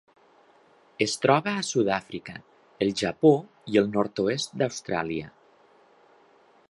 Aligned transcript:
Es 1.05 1.11
troba 1.25 1.51
a 1.59 1.65
Sud-àfrica, 1.67 2.35
el 2.85 2.93
Japó 3.03 3.31
i 3.75 3.79
el 3.83 3.93
nord-oest 3.99 4.57
d'Austràlia. 4.63 5.31